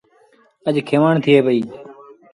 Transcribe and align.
اَڄ 0.67 0.75
کينوڻ 0.87 1.13
ٿئي 1.23 1.35
پئيٚ۔ 1.45 1.67